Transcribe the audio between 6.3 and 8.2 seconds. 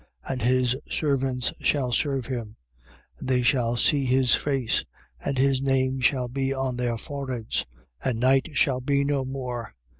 on their foreheads. 22:5. And